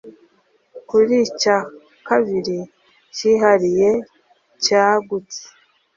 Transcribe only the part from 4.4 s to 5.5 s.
cyagutse